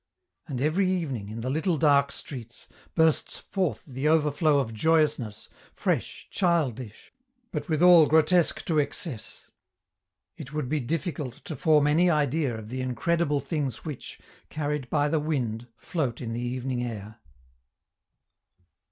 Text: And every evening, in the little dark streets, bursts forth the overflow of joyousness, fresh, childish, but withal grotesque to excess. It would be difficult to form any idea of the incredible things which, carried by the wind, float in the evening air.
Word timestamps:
And 0.47 0.59
every 0.59 0.89
evening, 0.91 1.29
in 1.29 1.41
the 1.41 1.49
little 1.51 1.77
dark 1.77 2.11
streets, 2.11 2.67
bursts 2.95 3.37
forth 3.37 3.85
the 3.85 4.07
overflow 4.07 4.57
of 4.57 4.73
joyousness, 4.73 5.47
fresh, 5.75 6.27
childish, 6.31 7.13
but 7.51 7.69
withal 7.69 8.07
grotesque 8.07 8.65
to 8.65 8.79
excess. 8.79 9.51
It 10.37 10.53
would 10.53 10.67
be 10.69 10.79
difficult 10.79 11.35
to 11.45 11.55
form 11.55 11.85
any 11.85 12.09
idea 12.09 12.57
of 12.57 12.69
the 12.69 12.81
incredible 12.81 13.41
things 13.41 13.85
which, 13.85 14.19
carried 14.49 14.89
by 14.89 15.07
the 15.07 15.19
wind, 15.19 15.67
float 15.77 16.19
in 16.19 16.33
the 16.33 16.41
evening 16.41 16.81
air. 16.81 17.19